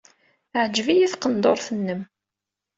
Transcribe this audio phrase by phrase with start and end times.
[0.51, 2.01] Teɛjeb-iyi tqendurt-nnem.